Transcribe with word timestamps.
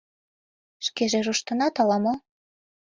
—Шкеже 0.85 1.19
руштынат 1.25 1.75
ала-мо? 1.81 2.13